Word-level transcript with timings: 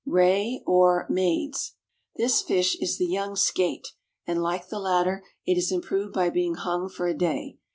=Ray, 0.07 0.63
or 0.65 1.05
Maids.= 1.11 1.75
This 2.15 2.41
fish 2.41 2.75
is 2.81 2.97
the 2.97 3.05
young 3.05 3.35
skate, 3.35 3.89
and, 4.25 4.41
like 4.41 4.67
the 4.69 4.79
latter, 4.79 5.23
it 5.45 5.59
is 5.59 5.71
improved 5.71 6.11
by 6.15 6.31
being 6.31 6.55
hung 6.55 6.89
for 6.89 7.05
a 7.05 7.13
day. 7.13 7.59